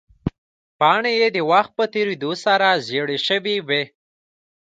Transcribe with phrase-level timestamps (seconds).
[0.79, 3.83] پاڼې یې د وخت په تېرېدو سره زیړې شوې وې.